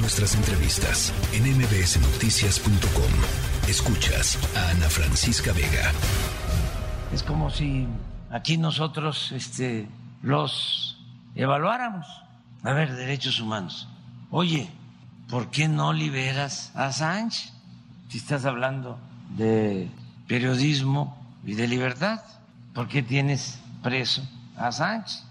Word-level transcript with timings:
Nuestras 0.00 0.36
entrevistas 0.36 1.12
en 1.32 1.42
mbsnoticias.com. 1.56 3.68
Escuchas 3.68 4.38
a 4.56 4.70
Ana 4.70 4.88
Francisca 4.88 5.52
Vega. 5.52 5.90
Es 7.12 7.24
como 7.24 7.50
si 7.50 7.88
aquí 8.30 8.58
nosotros 8.58 9.32
este, 9.32 9.88
los 10.22 10.98
evaluáramos. 11.34 12.06
A 12.62 12.72
ver, 12.72 12.94
derechos 12.94 13.40
humanos. 13.40 13.88
Oye, 14.30 14.70
¿por 15.28 15.50
qué 15.50 15.66
no 15.66 15.92
liberas 15.92 16.70
a 16.76 16.92
Sánchez? 16.92 17.52
Si 18.08 18.18
estás 18.18 18.44
hablando 18.44 19.00
de 19.36 19.88
periodismo 20.28 21.18
y 21.44 21.54
de 21.54 21.66
libertad, 21.66 22.20
¿por 22.72 22.86
qué 22.86 23.02
tienes 23.02 23.58
preso 23.82 24.22
a 24.56 24.70
Sánchez? 24.70 25.24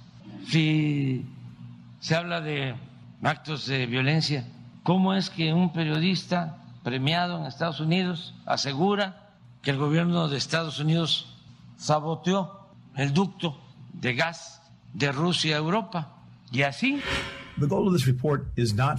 Si 0.49 1.25
se 2.01 2.15
habla 2.15 2.41
de 2.41 2.75
actos 3.23 3.65
de 3.67 3.85
violencia, 3.85 4.45
¿cómo 4.87 5.13
es 5.13 5.29
que 5.29 5.53
un 5.53 5.73
periodista 5.73 6.63
premiado 6.81 7.37
en 7.39 7.45
Estados 7.45 7.81
Unidos 7.81 8.33
asegura 8.45 9.33
que 9.61 9.71
el 9.71 9.77
gobierno 9.77 10.29
de 10.29 10.37
Estados 10.37 10.79
Unidos 10.79 11.35
saboteó 11.75 12.69
el 12.95 13.13
ducto 13.13 13.59
de 13.91 14.13
gas 14.13 14.61
de 14.93 15.11
Rusia 15.11 15.57
a 15.57 15.59
Europa? 15.59 16.23
Y 16.53 16.61
así 16.61 17.01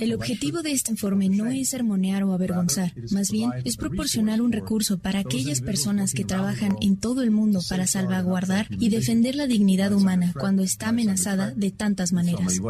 el 0.01 0.15
objetivo 0.15 0.63
de 0.63 0.73
este 0.73 0.91
informe 0.91 1.31
no 1.31 1.47
es 1.47 1.71
sermonear 1.71 2.23
o 2.25 2.35
avergonzar, 2.35 2.93
más 3.13 3.31
bien 3.31 3.51
es 3.65 3.79
proporcionar 3.79 4.43
un 4.43 4.53
recurso 4.53 4.99
para 4.99 5.21
aquellas 5.21 5.63
personas 5.63 6.13
que 6.13 6.25
trabajan 6.25 6.77
en 6.83 6.99
todo 6.99 7.23
el 7.23 7.31
mundo 7.31 7.61
para 7.67 7.87
salvaguardar 7.87 8.67
y 8.69 8.91
defender 8.91 9.37
la 9.37 9.47
dignidad 9.47 9.95
humana 9.95 10.35
cuando 10.39 10.63
está 10.63 10.91
amenazada 10.91 11.53
de 11.53 11.71
tantas 11.71 12.13
maneras. 12.13 12.61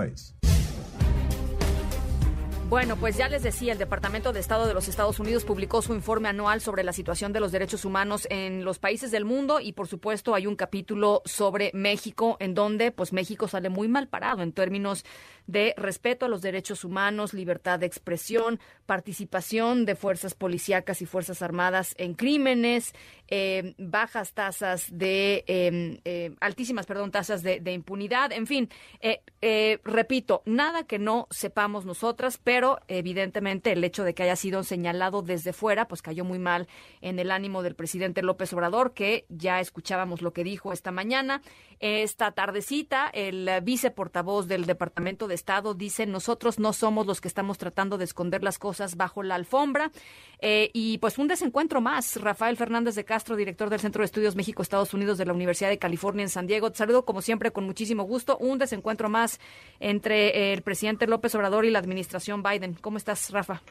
Bueno, 2.68 2.96
pues 2.96 3.16
ya 3.16 3.30
les 3.30 3.42
decía, 3.42 3.72
el 3.72 3.78
Departamento 3.78 4.34
de 4.34 4.40
Estado 4.40 4.66
de 4.66 4.74
los 4.74 4.88
Estados 4.88 5.18
Unidos 5.18 5.46
publicó 5.46 5.80
su 5.80 5.94
informe 5.94 6.28
anual 6.28 6.60
sobre 6.60 6.84
la 6.84 6.92
situación 6.92 7.32
de 7.32 7.40
los 7.40 7.50
derechos 7.50 7.86
humanos 7.86 8.26
en 8.28 8.62
los 8.62 8.78
países 8.78 9.10
del 9.10 9.24
mundo 9.24 9.58
y 9.58 9.72
por 9.72 9.88
supuesto 9.88 10.34
hay 10.34 10.46
un 10.46 10.54
capítulo 10.54 11.22
sobre 11.24 11.70
México 11.72 12.36
en 12.40 12.52
donde 12.52 12.92
pues 12.92 13.14
México 13.14 13.48
sale 13.48 13.70
muy 13.70 13.88
mal 13.88 14.08
parado 14.08 14.42
en 14.42 14.52
términos 14.52 15.06
de 15.46 15.72
respeto 15.78 16.26
a 16.26 16.28
los 16.28 16.42
derechos 16.42 16.84
humanos, 16.84 17.32
libertad 17.32 17.78
de 17.78 17.86
expresión, 17.86 18.60
participación 18.84 19.86
de 19.86 19.96
fuerzas 19.96 20.34
policíacas 20.34 21.00
y 21.00 21.06
fuerzas 21.06 21.40
armadas 21.40 21.94
en 21.96 22.12
crímenes, 22.12 22.92
eh, 23.28 23.74
bajas 23.78 24.34
tasas 24.34 24.88
de, 24.90 25.42
em, 25.46 26.00
eh, 26.04 26.34
altísimas, 26.40 26.84
perdón, 26.84 27.12
tasas 27.12 27.42
de, 27.42 27.72
impunidad, 27.72 28.30
en 28.32 28.46
fin, 28.46 28.68
eh, 29.00 29.78
repito, 29.84 30.42
nada 30.44 30.84
que 30.84 30.98
no 30.98 31.28
sepamos 31.30 31.86
nosotras, 31.86 32.38
pero 32.42 32.57
evidentemente 32.88 33.72
el 33.72 33.84
hecho 33.84 34.04
de 34.04 34.14
que 34.14 34.22
haya 34.22 34.36
sido 34.36 34.62
señalado 34.62 35.22
desde 35.22 35.52
fuera, 35.52 35.88
pues 35.88 36.02
cayó 36.02 36.24
muy 36.24 36.38
mal 36.38 36.68
en 37.00 37.18
el 37.18 37.30
ánimo 37.30 37.62
del 37.62 37.74
presidente 37.74 38.22
López 38.22 38.52
Obrador, 38.52 38.92
que 38.94 39.24
ya 39.28 39.60
escuchábamos 39.60 40.22
lo 40.22 40.32
que 40.32 40.44
dijo 40.44 40.72
esta 40.72 40.90
mañana. 40.90 41.42
Esta 41.80 42.32
tardecita, 42.32 43.08
el 43.12 43.48
viceportavoz 43.62 44.48
del 44.48 44.66
Departamento 44.66 45.28
de 45.28 45.36
Estado 45.36 45.74
dice, 45.74 46.06
nosotros 46.06 46.58
no 46.58 46.72
somos 46.72 47.06
los 47.06 47.20
que 47.20 47.28
estamos 47.28 47.56
tratando 47.56 47.98
de 47.98 48.04
esconder 48.04 48.42
las 48.42 48.58
cosas 48.58 48.96
bajo 48.96 49.22
la 49.22 49.36
alfombra. 49.36 49.92
Eh, 50.40 50.70
y 50.72 50.98
pues 50.98 51.18
un 51.18 51.28
desencuentro 51.28 51.80
más. 51.80 52.20
Rafael 52.20 52.56
Fernández 52.56 52.94
de 52.94 53.04
Castro, 53.04 53.36
director 53.36 53.70
del 53.70 53.80
Centro 53.80 54.02
de 54.02 54.06
Estudios 54.06 54.36
México-Estados 54.36 54.94
Unidos 54.94 55.18
de 55.18 55.26
la 55.26 55.32
Universidad 55.32 55.68
de 55.68 55.78
California 55.78 56.22
en 56.22 56.28
San 56.28 56.46
Diego. 56.46 56.70
Te 56.70 56.78
saludo 56.78 57.04
como 57.04 57.22
siempre 57.22 57.52
con 57.52 57.64
muchísimo 57.64 58.04
gusto. 58.04 58.38
Un 58.38 58.58
desencuentro 58.58 59.08
más 59.08 59.40
entre 59.80 60.52
el 60.52 60.62
presidente 60.62 61.06
López 61.06 61.34
Obrador 61.34 61.64
y 61.64 61.70
la 61.70 61.78
administración 61.78 62.42
Biden. 62.48 62.74
¿Cómo 62.74 62.98
estás, 62.98 63.30
Rafa? 63.30 63.62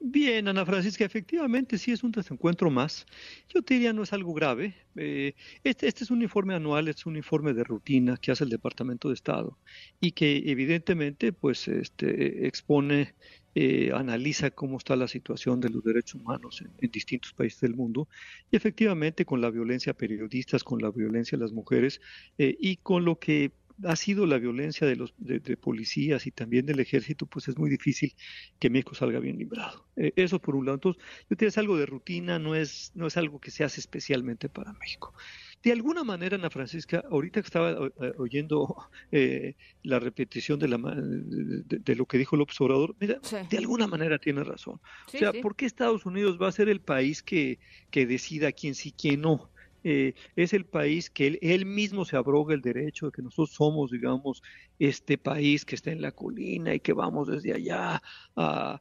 Bien, 0.00 0.46
Ana 0.46 0.64
Francisca, 0.64 1.04
efectivamente 1.04 1.76
sí 1.76 1.90
es 1.90 2.04
un 2.04 2.12
desencuentro 2.12 2.70
más. 2.70 3.04
Yo 3.52 3.62
te 3.62 3.74
diría 3.74 3.92
no 3.92 4.04
es 4.04 4.12
algo 4.12 4.32
grave. 4.32 4.76
Eh, 4.94 5.34
este, 5.64 5.88
este 5.88 6.04
es 6.04 6.10
un 6.12 6.22
informe 6.22 6.54
anual, 6.54 6.86
es 6.86 7.04
un 7.04 7.16
informe 7.16 7.52
de 7.52 7.64
rutina 7.64 8.16
que 8.16 8.30
hace 8.30 8.44
el 8.44 8.50
Departamento 8.50 9.08
de 9.08 9.14
Estado 9.14 9.58
y 10.00 10.12
que 10.12 10.44
evidentemente 10.46 11.32
pues 11.32 11.66
este, 11.66 12.46
expone, 12.46 13.14
eh, 13.56 13.90
analiza 13.92 14.52
cómo 14.52 14.78
está 14.78 14.94
la 14.94 15.08
situación 15.08 15.58
de 15.58 15.70
los 15.70 15.82
derechos 15.82 16.20
humanos 16.20 16.62
en, 16.62 16.90
distintos 16.92 17.32
países 17.32 17.60
del 17.60 17.74
mundo 17.74 18.06
y 18.52 18.56
efectivamente 18.56 19.24
con 19.24 19.40
la 19.40 19.50
violencia 19.50 19.90
a 19.90 19.96
periodistas, 19.96 20.62
con 20.62 20.80
la 20.80 20.92
violencia 20.92 21.34
a 21.34 21.40
las 21.40 21.50
mujeres 21.50 22.00
eh, 22.38 22.56
y 22.60 22.76
con 22.76 23.04
lo 23.04 23.18
que 23.18 23.50
ha 23.84 23.96
sido 23.96 24.26
la 24.26 24.38
violencia 24.38 24.86
de 24.86 24.96
los 24.96 25.14
de, 25.18 25.56
policías 25.56 26.26
y 26.26 26.30
también 26.30 26.66
del 26.66 26.80
ejército, 26.80 27.26
pues 27.26 27.48
es 27.48 27.56
muy 27.56 27.70
difícil 27.70 28.14
que 28.58 28.70
México 28.70 28.94
salga 28.94 29.20
bien 29.20 29.38
librado. 29.38 29.86
Eh, 29.96 30.12
eso 30.16 30.40
por 30.40 30.56
un 30.56 30.66
lado. 30.66 30.76
Entonces, 30.76 31.02
yo 31.28 31.36
te 31.36 31.46
es 31.46 31.58
algo 31.58 31.76
de 31.76 31.86
rutina, 31.86 32.38
no 32.38 32.54
es, 32.54 32.92
no 32.94 33.06
es 33.06 33.16
algo 33.16 33.40
que 33.40 33.50
se 33.50 33.64
hace 33.64 33.80
especialmente 33.80 34.48
para 34.48 34.72
México. 34.74 35.14
De 35.62 35.72
alguna 35.72 36.04
manera, 36.04 36.36
Ana 36.36 36.50
Francisca, 36.50 37.04
ahorita 37.10 37.40
que 37.40 37.46
estaba 37.46 37.70
eh, 37.72 38.12
oyendo 38.18 38.76
eh, 39.10 39.56
la 39.82 39.98
repetición 39.98 40.58
de, 40.58 40.68
la, 40.68 40.78
de, 40.78 41.96
lo 41.96 42.06
que 42.06 42.18
dijo 42.18 42.36
López 42.36 42.60
Obrador, 42.60 42.94
mira, 43.00 43.20
de 43.50 43.58
alguna 43.58 43.88
manera 43.88 44.18
tiene 44.18 44.44
razón. 44.44 44.80
o 45.06 45.10
sea, 45.10 45.32
¿por 45.32 45.56
qué 45.56 45.66
Estados 45.66 46.06
Unidos 46.06 46.38
va 46.40 46.48
a 46.48 46.52
ser 46.52 46.68
el 46.68 46.80
país 46.80 47.22
que, 47.22 47.58
que 47.90 48.06
decida 48.06 48.52
quién 48.52 48.74
sí, 48.74 48.92
quién 48.92 49.22
no? 49.22 49.50
Eh, 49.84 50.14
es 50.36 50.52
el 50.52 50.64
país 50.64 51.08
que 51.08 51.38
él, 51.40 51.66
mismo 51.66 52.04
se 52.04 52.16
abroga 52.16 52.54
el 52.54 52.60
derecho 52.60 53.06
de 53.06 53.12
que 53.12 53.22
nosotros 53.22 53.54
somos, 53.54 53.90
digamos, 53.90 54.42
este 54.78 55.18
país 55.18 55.64
que 55.64 55.76
está 55.76 55.90
en 55.90 56.02
la 56.02 56.12
colina 56.12 56.74
y 56.74 56.80
que 56.80 56.92
vamos 56.92 57.28
desde 57.28 57.52
allá 57.54 58.02
a, 58.36 58.80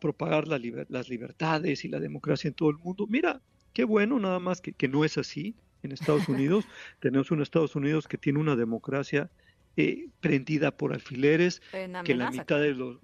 propagar 0.00 0.48
las 0.48 1.08
libertades 1.08 1.84
y 1.84 1.88
la 1.88 2.00
democracia 2.00 2.48
en 2.48 2.54
todo 2.54 2.70
el 2.70 2.78
mundo. 2.78 3.06
Mira, 3.08 3.40
qué 3.72 3.84
bueno, 3.84 4.18
nada 4.18 4.38
más 4.38 4.60
que, 4.60 4.72
que 4.72 4.88
no 4.88 5.04
es 5.04 5.18
así 5.18 5.54
en 5.82 5.92
Estados 5.92 6.28
Unidos. 6.28 6.64
Tenemos 7.00 7.30
un 7.30 7.42
Estados 7.42 7.76
Unidos 7.76 8.08
que 8.08 8.18
tiene 8.18 8.38
una 8.38 8.56
democracia 8.56 9.30
eh, 9.76 10.06
prendida 10.20 10.70
por 10.70 10.92
alfileres, 10.92 11.60
que 12.04 12.14
la 12.14 12.30
mitad 12.30 12.60
de 12.60 12.74
los 12.74 12.98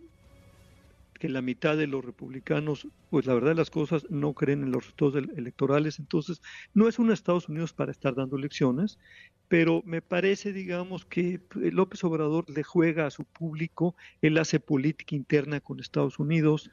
que 1.21 1.29
la 1.29 1.43
mitad 1.43 1.77
de 1.77 1.87
los 1.87 2.03
republicanos, 2.03 2.89
pues 3.11 3.27
la 3.27 3.35
verdad 3.35 3.51
de 3.51 3.57
las 3.57 3.69
cosas, 3.69 4.07
no 4.09 4.33
creen 4.33 4.63
en 4.63 4.73
los 4.73 4.85
resultados 4.85 5.29
electorales. 5.37 5.99
Entonces, 5.99 6.41
no 6.73 6.89
es 6.89 6.99
un 6.99 7.13
Estados 7.13 7.47
Unidos 7.51 7.75
para 7.75 7.93
estar 7.93 8.15
dando 8.15 8.39
elecciones, 8.39 8.99
pero 9.47 9.83
me 9.85 10.01
parece, 10.01 10.55
digamos, 10.55 11.05
que 11.05 11.35
eh, 11.35 11.71
López 11.73 12.03
Obrador 12.05 12.49
le 12.49 12.63
juega 12.63 13.07
a 13.07 13.11
su 13.11 13.25
público, 13.25 13.95
él 14.23 14.39
hace 14.39 14.61
política 14.61 15.15
interna 15.15 15.61
con 15.61 15.79
Estados 15.79 16.19
Unidos, 16.19 16.71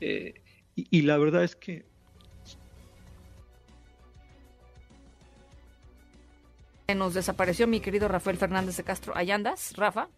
eh, 0.00 0.34
y, 0.76 1.02
la 1.02 1.18
verdad 1.18 1.44
es 1.44 1.54
que 1.54 1.84
nos 6.94 7.14
desapareció 7.14 7.66
mi 7.66 7.80
querido 7.80 8.08
Rafael 8.08 8.36
Fernández 8.38 8.76
de 8.76 8.84
Castro. 8.84 9.14
¿Allá 9.16 9.34
andas, 9.34 9.74
Rafa? 9.76 10.08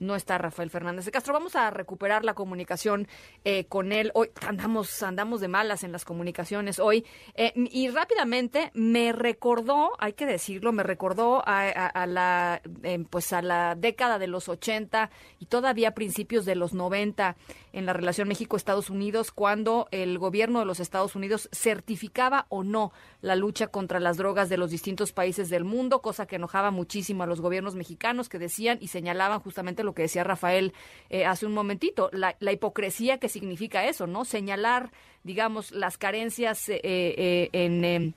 No 0.00 0.16
está 0.16 0.38
Rafael 0.38 0.70
Fernández 0.70 1.04
de 1.04 1.10
Castro. 1.10 1.32
Vamos 1.32 1.56
a 1.56 1.70
recuperar 1.70 2.24
la 2.24 2.34
comunicación 2.34 3.08
eh, 3.44 3.64
con 3.64 3.92
él. 3.92 4.10
Hoy 4.14 4.30
andamos, 4.46 5.02
andamos 5.02 5.40
de 5.40 5.48
malas 5.48 5.84
en 5.84 5.92
las 5.92 6.04
comunicaciones 6.04 6.78
hoy. 6.78 7.04
Eh, 7.34 7.52
y 7.56 7.88
rápidamente 7.88 8.70
me 8.74 9.12
recordó, 9.12 9.92
hay 9.98 10.12
que 10.12 10.26
decirlo, 10.26 10.72
me 10.72 10.82
recordó 10.82 11.42
a, 11.44 12.06
la, 12.06 12.60
eh, 12.82 13.04
pues 13.10 13.32
a 13.32 13.42
la 13.42 13.74
década 13.74 14.18
de 14.18 14.26
los 14.26 14.48
80 14.48 15.10
y 15.38 15.46
todavía 15.46 15.94
principios 15.94 16.44
de 16.44 16.54
los 16.54 16.74
90 16.74 17.36
en 17.72 17.86
la 17.86 17.92
relación 17.92 18.28
México-Estados 18.28 18.90
Unidos, 18.90 19.30
cuando 19.30 19.88
el 19.90 20.18
gobierno 20.18 20.60
de 20.60 20.64
los 20.64 20.80
Estados 20.80 21.14
Unidos 21.14 21.48
certificaba 21.52 22.46
o 22.48 22.64
no 22.64 22.92
la 23.20 23.36
lucha 23.36 23.68
contra 23.68 24.00
las 24.00 24.16
drogas 24.16 24.48
de 24.48 24.56
los 24.56 24.70
distintos 24.70 25.12
países 25.12 25.48
del 25.50 25.64
mundo, 25.64 26.00
cosa 26.02 26.26
que 26.26 26.36
enojaba 26.36 26.70
muchísimo 26.70 27.22
a 27.22 27.26
los 27.26 27.40
gobiernos 27.40 27.74
mexicanos 27.74 28.28
que 28.28 28.38
decían 28.38 28.78
y 28.80 28.88
señalaban 28.88 29.40
justamente 29.40 29.84
lo 29.88 29.94
que 29.94 30.02
decía 30.02 30.22
Rafael 30.22 30.74
eh, 31.08 31.24
hace 31.24 31.46
un 31.46 31.52
momentito, 31.52 32.10
la, 32.12 32.36
hipocresía 32.52 33.16
que 33.16 33.30
significa 33.30 33.86
eso, 33.86 34.06
¿no? 34.06 34.26
Señalar, 34.26 34.92
digamos, 35.24 35.72
las 35.72 35.96
carencias 35.96 36.68
eh, 36.68 36.80
eh, 36.82 37.48
en 37.52 37.84
em, 37.84 38.12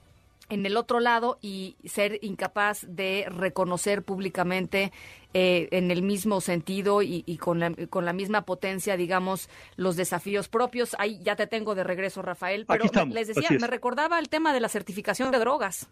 en 0.50 0.66
el 0.66 0.76
otro 0.76 1.00
lado 1.00 1.38
y 1.42 1.78
ser 1.86 2.20
incapaz 2.22 2.86
de 2.86 3.26
reconocer 3.30 4.04
públicamente 4.04 4.92
en 5.34 5.92
el 5.92 6.02
mismo 6.02 6.42
sentido 6.42 7.02
y, 7.02 7.38
con, 7.38 7.62
la, 7.62 7.72
con, 7.90 8.04
la, 8.04 8.12
misma 8.12 8.42
potencia, 8.42 8.98
digamos, 8.98 9.48
los 9.78 9.96
desafíos 9.96 10.50
propios. 10.50 10.94
Ahí 11.00 11.22
ya 11.24 11.38
te 11.38 11.48
tengo 11.48 11.74
de 11.74 11.86
regreso, 11.86 12.22
Rafael, 12.22 12.66
pero 12.66 12.84
les 13.06 13.30
decía, 13.30 13.48
me 13.62 13.68
recordaba 13.68 14.20
el 14.20 14.28
tema 14.28 14.52
de 14.52 14.60
la 14.60 14.68
certificación 14.68 15.32
de 15.32 15.40
drogas. 15.40 15.88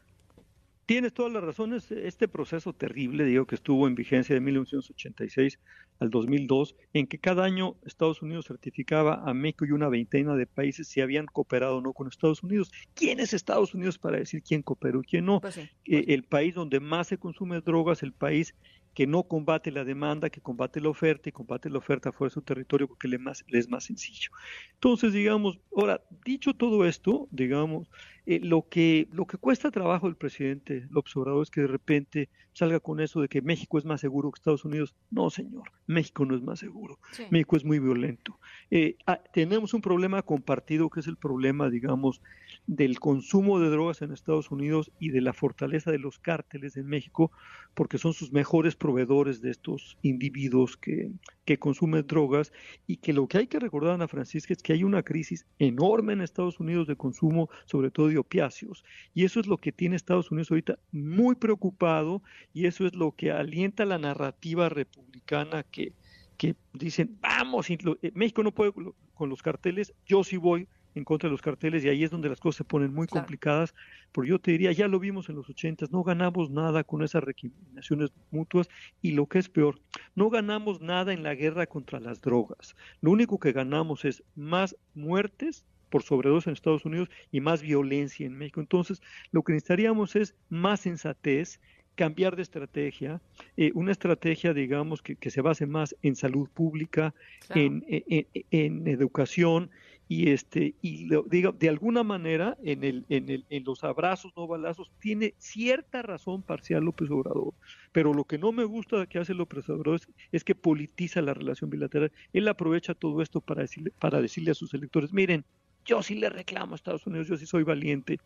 Tienes 0.89 1.13
todas 1.13 1.31
las 1.31 1.44
razones. 1.44 1.91
Este 1.91 2.27
proceso 2.27 2.74
terrible, 2.74 3.24
digo, 3.24 3.45
que 3.45 3.53
estuvo 3.53 3.88
en 3.88 3.94
vigencia 3.94 4.33
de 4.33 4.41
1986 4.41 5.59
al 6.00 6.09
2002, 6.09 6.75
en 6.94 7.06
que 7.06 7.19
cada 7.19 7.44
año 7.44 7.75
Estados 7.86 8.24
Unidos 8.24 8.47
certificaba 8.47 9.21
a 9.24 9.36
México 9.36 9.65
y 9.65 9.71
una 9.71 9.88
veintena 9.88 10.33
de 10.33 10.47
países 10.47 10.88
si 10.88 11.00
habían 11.01 11.27
cooperado 11.27 11.77
o 11.77 11.81
no 11.81 11.94
con 11.94 12.07
Estados 12.07 12.41
Unidos. 12.41 12.71
¿Quién 12.95 13.19
es 13.19 13.33
Estados 13.33 13.75
Unidos 13.75 14.00
para 14.00 14.18
decir 14.18 14.41
quién 14.41 14.63
cooperó 14.63 15.01
y 15.01 15.06
quién 15.06 15.25
no? 15.25 15.41
Pues 15.41 15.59
eh, 15.59 15.69
pues 15.86 16.06
el 16.07 16.24
país 16.24 16.56
donde 16.56 16.80
más 16.80 17.06
se 17.06 17.19
consume 17.19 17.62
drogas, 17.62 18.01
el 18.01 18.13
país 18.13 18.56
que 18.94 19.07
no 19.07 19.24
combate 19.24 19.71
la 19.71 19.83
demanda, 19.83 20.30
que 20.30 20.41
combate 20.41 20.81
la 20.81 20.89
oferta 20.89 21.30
y 21.30 21.31
combate 21.31 21.69
la 21.69 21.77
oferta 21.77 22.12
fuera 22.12 22.30
de 22.30 22.33
su 22.33 22.41
territorio 22.41 22.88
porque 22.88 23.07
le, 23.07 23.18
más, 23.18 23.45
le 23.47 23.59
es 23.59 23.69
más 23.69 23.86
sencillo. 23.86 24.30
Entonces, 24.74 25.13
digamos, 25.13 25.59
ahora, 25.75 26.01
dicho 26.25 26.53
todo 26.53 26.86
esto, 26.86 27.27
digamos, 27.31 27.89
eh, 28.25 28.39
lo, 28.44 28.68
que, 28.69 29.07
lo 29.12 29.25
que 29.25 29.38
cuesta 29.38 29.71
trabajo 29.71 30.07
el 30.07 30.15
presidente 30.15 30.86
López 30.91 31.15
Obrador 31.15 31.44
es 31.44 31.50
que 31.50 31.62
de 31.62 31.68
repente 31.68 32.30
salga 32.53 32.80
con 32.80 33.00
eso 33.00 33.21
de 33.21 33.27
que 33.27 33.41
México 33.41 33.77
es 33.77 33.86
más 33.86 34.01
seguro 34.01 34.31
que 34.31 34.38
Estados 34.38 34.65
Unidos. 34.65 34.95
No, 35.09 35.30
señor, 35.30 35.71
México 35.88 36.25
no 36.25 36.35
es 36.35 36.42
más 36.42 36.59
seguro. 36.59 37.00
México 37.31 37.56
es 37.57 37.65
muy 37.65 37.80
violento. 37.80 38.39
Eh, 38.69 38.97
ah, 39.07 39.19
tenemos 39.33 39.74
un 39.74 39.81
problema 39.81 40.21
compartido 40.21 40.89
que 40.89 41.00
es 41.00 41.07
el 41.07 41.18
problema, 41.18 41.69
digamos, 41.69 42.21
del 42.67 43.00
consumo 43.00 43.59
de 43.59 43.69
drogas 43.69 44.01
en 44.01 44.11
Estados 44.11 44.51
Unidos 44.51 44.91
y 45.00 45.09
de 45.09 45.21
la 45.21 45.33
fortaleza 45.33 45.91
de 45.91 45.97
los 45.97 46.19
cárteles 46.19 46.77
en 46.77 46.85
México, 46.85 47.31
porque 47.73 47.97
son 47.97 48.13
sus 48.13 48.31
mejores 48.31 48.75
proveedores 48.75 49.41
de 49.41 49.50
estos 49.50 49.97
individuos 50.03 50.77
que, 50.77 51.11
que 51.45 51.57
consumen 51.57 52.06
drogas 52.06 52.53
y 52.85 52.97
que 52.97 53.11
lo 53.11 53.27
que 53.27 53.39
hay 53.39 53.47
que 53.47 53.59
recordar, 53.59 53.95
Ana 53.95 54.07
Francisca, 54.07 54.53
es 54.53 54.61
que 54.61 54.73
hay 54.73 54.83
una 54.83 55.01
crisis 55.01 55.47
enorme 55.57 56.13
en 56.13 56.21
Estados 56.21 56.59
Unidos 56.59 56.88
de 56.88 56.95
consumo, 56.95 57.50
sobre 57.65 57.89
todo 57.89 58.07
de 58.07 58.19
opiáceos, 58.19 58.83
y 59.15 59.25
eso 59.25 59.39
es 59.39 59.47
lo 59.47 59.57
que 59.57 59.71
tiene 59.71 59.95
Estados 59.95 60.29
Unidos 60.29 60.51
ahorita 60.51 60.77
muy 60.91 61.35
preocupado 61.35 62.21
y 62.53 62.67
eso 62.67 62.85
es 62.85 62.94
lo 62.94 63.13
que 63.13 63.31
alienta 63.31 63.85
la 63.85 63.97
narrativa 63.97 64.69
republicana 64.69 65.63
que, 65.63 65.94
que 66.38 66.56
dicen, 66.73 67.17
vamos, 67.19 67.69
eh, 67.69 67.77
México 68.13 68.44
no 68.44 68.53
puede 68.53 68.73
con 69.13 69.29
los 69.29 69.41
carteles, 69.41 69.94
yo 70.06 70.23
sí 70.23 70.38
voy 70.38 70.67
en 70.95 71.03
contra 71.03 71.27
de 71.27 71.31
los 71.31 71.41
carteles 71.41 71.83
y 71.83 71.89
ahí 71.89 72.03
es 72.03 72.12
donde 72.12 72.30
las 72.30 72.39
cosas 72.39 72.57
se 72.57 72.63
ponen 72.63 72.94
muy 72.94 73.07
complicadas, 73.07 73.74
porque 74.12 74.30
yo 74.30 74.39
te 74.39 74.51
diría, 74.51 74.71
ya 74.71 74.88
lo 74.88 75.00
vimos 75.00 75.30
en 75.30 75.36
los 75.36 75.50
ochentas, 75.50 75.91
no 75.91 76.03
ganamos 76.03 76.50
nada 76.50 76.83
con 76.83 77.03
esas 77.03 77.24
recriminaciones 77.24 78.12
mutuas 78.31 78.69
y 79.01 79.12
lo 79.12 79.25
que 79.25 79.39
es 79.39 79.50
peor, 79.50 79.80
no 80.15 80.30
ganamos 80.30 80.81
nada 80.81 81.13
en 81.13 81.24
la 81.24 81.36
guerra 81.36 81.68
contra 81.68 82.00
las 82.00 82.21
drogas, 82.21 82.75
lo 83.01 83.12
único 83.12 83.39
que 83.39 83.51
ganamos 83.51 84.06
es 84.06 84.24
más 84.36 84.75
muertes 84.95 85.65
por 85.89 86.03
sobredosis 86.03 86.47
en 86.47 86.53
Estados 86.53 86.86
Unidos 86.86 87.09
y 87.31 87.42
más 87.42 87.62
violencia 87.62 88.25
en 88.25 88.38
México. 88.38 88.62
Entonces, 88.62 89.01
lo 89.31 89.42
que 89.42 89.53
necesitaríamos 89.53 90.15
es 90.15 90.35
más 90.50 90.81
sensatez, 90.81 91.59
cambiar 91.95 92.38
de 92.38 92.44
estrategia, 92.44 93.21
eh, 93.57 93.71
una 93.74 93.92
estrategia, 93.92 94.53
digamos, 94.53 95.01
que, 95.01 95.30
se 95.30 95.42
base 95.42 95.65
más 95.65 95.95
en 96.01 96.15
salud 96.15 96.47
pública, 96.47 97.13
en, 97.50 97.83
en, 97.89 98.88
educación 98.88 99.69
y 100.11 100.31
este 100.31 100.73
y 100.81 101.07
diga, 101.29 101.51
de 101.51 101.69
alguna 101.69 102.03
manera 102.03 102.57
en 102.63 102.83
el, 102.83 103.06
en 103.09 103.29
el 103.29 103.45
en 103.51 103.63
los 103.63 103.83
abrazos 103.83 104.33
no 104.35 104.47
balazos 104.47 104.91
tiene 105.00 105.35
cierta 105.38 106.01
razón 106.01 106.41
parcial 106.41 106.83
López 106.83 107.11
Obrador 107.11 107.53
pero 107.91 108.11
lo 108.11 108.23
que 108.23 108.39
no 108.39 108.51
me 108.51 108.63
gusta 108.63 109.06
que 109.06 109.19
hace 109.19 109.35
López 109.35 109.69
Obrador 109.69 110.01
es, 110.31 110.44
que 110.44 110.56
politiza 110.56 111.21
la 111.21 111.33
relación 111.33 111.69
bilateral. 111.69 112.11
Él 112.33 112.47
aprovecha 112.47 112.95
todo 112.95 113.21
esto 113.21 113.39
para 113.39 113.61
decirle 113.61 113.94
para 114.00 114.19
decirle 114.19 114.51
a 114.51 114.56
sus 114.56 114.73
electores 114.73 115.13
miren 115.13 115.45
yo 115.85 116.01
sí 116.01 116.15
le 116.15 116.29
reclamo 116.29 116.73
a 116.73 116.75
Estados 116.75 117.06
Unidos 117.06 117.27
yo 117.27 117.38
sí 117.38 117.45
soy 117.45 117.61
valiente 117.61 118.19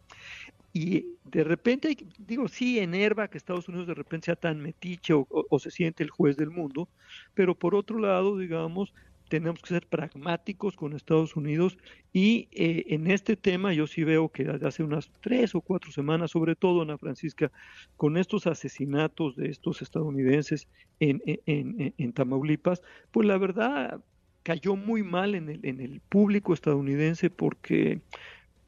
y 0.72 1.06
de 1.26 1.44
repente 1.44 1.98
digo 2.18 2.48
sí 2.48 2.80
enerva 2.80 3.28
que 3.28 3.38
Estados 3.38 3.68
Unidos 3.68 3.88
de 3.88 3.94
repente 3.94 4.28
sea 4.28 4.38
tan 4.38 4.62
metiche 4.62 5.14
o 5.14 5.60
se 5.60 5.70
siente 5.70 6.02
el 6.02 6.12
juez 6.12 6.38
del 6.38 6.50
mundo 6.50 6.88
pero 7.34 7.56
por 7.56 7.76
otro 7.76 8.00
lado 8.00 8.38
digamos 8.38 8.94
tenemos 9.28 9.62
que 9.62 9.70
ser 9.70 9.88
pragmáticos 9.88 10.76
con 10.76 10.94
Estados 10.94 11.36
Unidos 11.36 11.78
y 12.12 12.48
eh, 12.52 12.86
en 12.90 13.10
este 13.10 13.36
tema 13.36 13.74
yo 13.74 13.88
sí 13.88 14.04
veo 14.04 14.30
que 14.30 14.44
desde 14.44 14.68
hace 14.68 14.84
unas 14.84 15.12
tres 15.22 15.56
o 15.56 15.62
cuatro 15.62 15.92
semanas, 15.92 16.32
sobre 16.32 16.56
todo 16.56 16.82
Ana 16.82 16.98
Francisca, 16.98 17.52
con 17.98 18.18
estos 18.18 18.48
asesinatos 18.48 19.36
de 19.36 19.50
estos 19.50 19.82
estadounidenses 19.82 20.68
en, 21.00 21.22
en, 21.26 21.94
en, 21.98 22.14
Tamaulipas, 22.14 22.82
pues 23.12 23.28
la 23.28 23.38
verdad 23.38 24.02
cayó 24.44 24.76
muy 24.76 25.04
mal 25.04 25.36
en 25.36 25.50
el, 25.50 25.66
en 25.66 25.82
el 25.82 26.02
público 26.02 26.54
estadounidense 26.54 27.30
porque 27.30 28.02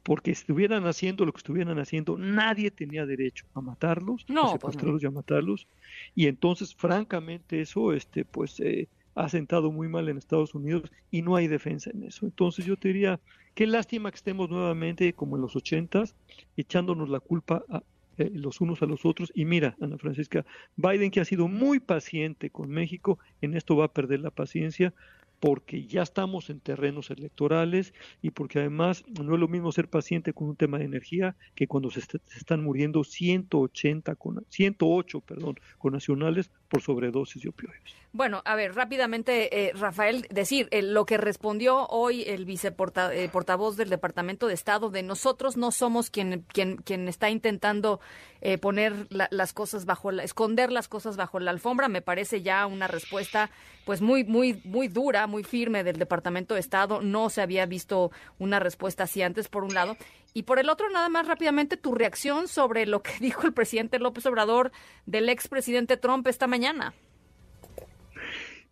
porque 0.06 0.30
estuvieran 0.30 0.86
haciendo 0.86 1.26
lo 1.26 1.32
que 1.32 1.38
estuvieran 1.38 1.80
haciendo, 1.80 2.16
nadie 2.16 2.70
tenía 2.70 3.04
derecho 3.06 3.44
a 3.54 3.60
matarlos, 3.60 4.22
a 4.22 4.34
pues 4.34 4.52
secuestrarlos 4.52 5.02
y 5.02 5.06
a 5.06 5.10
matarlos, 5.10 5.66
y 6.14 6.28
entonces, 6.28 6.76
francamente, 6.76 7.60
eso, 7.60 7.92
este, 7.92 8.24
pues, 8.24 8.60
eh, 8.60 8.86
ha 9.16 9.28
sentado 9.28 9.72
muy 9.72 9.88
mal 9.88 10.08
en 10.08 10.18
Estados 10.18 10.54
Unidos 10.54 10.92
y 11.10 11.22
no 11.22 11.34
hay 11.34 11.48
defensa 11.48 11.90
en 11.90 12.04
eso. 12.04 12.26
Entonces 12.26 12.64
yo 12.66 12.76
te 12.76 12.88
diría, 12.88 13.18
qué 13.54 13.66
lástima 13.66 14.10
que 14.10 14.16
estemos 14.16 14.50
nuevamente 14.50 15.12
como 15.14 15.36
en 15.36 15.42
los 15.42 15.56
ochentas, 15.56 16.14
echándonos 16.56 17.08
la 17.08 17.18
culpa 17.18 17.64
a, 17.70 17.82
eh, 18.18 18.30
los 18.34 18.60
unos 18.60 18.82
a 18.82 18.86
los 18.86 19.06
otros. 19.06 19.32
Y 19.34 19.46
mira, 19.46 19.74
Ana 19.80 19.96
Francisca, 19.96 20.44
Biden 20.76 21.10
que 21.10 21.20
ha 21.20 21.24
sido 21.24 21.48
muy 21.48 21.80
paciente 21.80 22.50
con 22.50 22.68
México, 22.68 23.18
en 23.40 23.56
esto 23.56 23.74
va 23.74 23.86
a 23.86 23.92
perder 23.92 24.20
la 24.20 24.30
paciencia 24.30 24.92
porque 25.40 25.86
ya 25.86 26.02
estamos 26.02 26.50
en 26.50 26.60
terrenos 26.60 27.10
electorales 27.10 27.94
y 28.22 28.30
porque 28.30 28.60
además 28.60 29.04
no 29.20 29.34
es 29.34 29.40
lo 29.40 29.48
mismo 29.48 29.72
ser 29.72 29.88
paciente 29.88 30.32
con 30.32 30.48
un 30.48 30.56
tema 30.56 30.78
de 30.78 30.84
energía 30.84 31.36
que 31.54 31.66
cuando 31.66 31.90
se, 31.90 32.00
están 32.00 32.62
muriendo 32.62 33.04
180 33.04 34.14
con 34.16 34.44
108, 34.48 35.20
perdón, 35.20 35.56
con 35.78 35.92
nacionales 35.92 36.50
por 36.68 36.82
sobredosis 36.82 37.42
de 37.42 37.48
opioides. 37.48 37.94
Bueno, 38.12 38.40
a 38.46 38.54
ver, 38.54 38.74
rápidamente, 38.74 39.66
eh, 39.66 39.72
Rafael, 39.74 40.26
decir 40.30 40.68
eh, 40.70 40.80
lo 40.80 41.04
que 41.04 41.18
respondió 41.18 41.86
hoy 41.88 42.22
el 42.22 42.46
viceportavoz 42.46 43.74
eh, 43.74 43.76
del 43.76 43.90
Departamento 43.90 44.46
de 44.46 44.54
Estado 44.54 44.88
de 44.88 45.02
nosotros 45.02 45.58
no 45.58 45.70
somos 45.70 46.08
quien 46.08 46.44
quien 46.48 46.76
quien 46.76 47.08
está 47.08 47.28
intentando 47.30 48.00
poner 48.60 49.08
las 49.10 49.52
cosas 49.52 49.86
bajo 49.86 50.12
la, 50.12 50.22
esconder 50.22 50.70
las 50.70 50.86
cosas 50.86 51.16
bajo 51.16 51.40
la 51.40 51.50
alfombra, 51.50 51.88
me 51.88 52.00
parece 52.00 52.42
ya 52.42 52.64
una 52.66 52.86
respuesta 52.86 53.50
pues 53.84 54.00
muy 54.00 54.22
muy 54.22 54.60
muy 54.64 54.86
dura, 54.86 55.25
muy 55.26 55.44
firme 55.44 55.84
del 55.84 55.98
Departamento 55.98 56.54
de 56.54 56.60
Estado. 56.60 57.00
No 57.00 57.30
se 57.30 57.42
había 57.42 57.66
visto 57.66 58.10
una 58.38 58.58
respuesta 58.58 59.04
así 59.04 59.22
antes 59.22 59.48
por 59.48 59.64
un 59.64 59.74
lado 59.74 59.96
y 60.36 60.42
por 60.42 60.58
el 60.58 60.68
otro, 60.68 60.90
nada 60.90 61.08
más 61.08 61.26
rápidamente, 61.26 61.78
tu 61.78 61.94
reacción 61.94 62.46
sobre 62.46 62.84
lo 62.84 63.02
que 63.02 63.12
dijo 63.20 63.46
el 63.46 63.54
presidente 63.54 63.98
López 63.98 64.26
Obrador 64.26 64.70
del 65.06 65.30
expresidente 65.30 65.96
Trump 65.96 66.26
esta 66.26 66.46
mañana. 66.46 66.92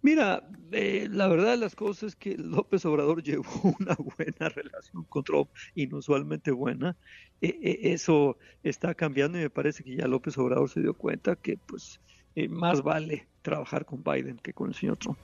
Mira, 0.02 0.46
eh, 0.72 1.08
la 1.10 1.28
verdad 1.28 1.52
de 1.52 1.56
las 1.56 1.74
cosas 1.74 2.08
es 2.08 2.16
que 2.16 2.36
López 2.36 2.84
Obrador 2.84 3.22
llevó 3.22 3.46
una 3.80 3.94
buena 3.94 4.50
relación 4.50 5.04
con 5.04 5.24
Trump, 5.24 5.48
inusualmente 5.74 6.50
buena. 6.50 6.98
E, 7.40 7.58
e, 7.62 7.94
eso 7.94 8.36
está 8.62 8.94
cambiando 8.94 9.38
y 9.38 9.40
me 9.40 9.48
parece 9.48 9.82
que 9.82 9.96
ya 9.96 10.06
López 10.06 10.36
Obrador 10.36 10.68
se 10.68 10.80
dio 10.82 10.92
cuenta 10.92 11.34
que 11.34 11.56
pues 11.56 11.98
eh, 12.34 12.48
más 12.48 12.82
vale 12.82 13.26
trabajar 13.40 13.86
con 13.86 14.04
Biden 14.04 14.36
que 14.36 14.52
con 14.52 14.68
el 14.68 14.74
señor 14.74 14.98
Trump. 14.98 15.18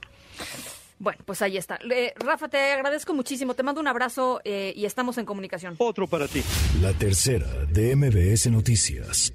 Bueno, 1.01 1.19
pues 1.25 1.41
ahí 1.41 1.57
está. 1.57 1.79
Rafa, 2.17 2.47
te 2.47 2.73
agradezco 2.73 3.15
muchísimo. 3.15 3.55
Te 3.55 3.63
mando 3.63 3.81
un 3.81 3.87
abrazo 3.87 4.39
eh, 4.43 4.71
y 4.75 4.85
estamos 4.85 5.17
en 5.17 5.25
comunicación. 5.25 5.73
Otro 5.79 6.05
para 6.05 6.27
ti. 6.27 6.43
La 6.79 6.93
tercera 6.93 7.47
de 7.65 7.95
MBS 7.95 8.51
Noticias. 8.51 9.33